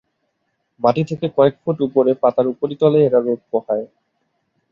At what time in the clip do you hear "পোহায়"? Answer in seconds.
3.51-3.85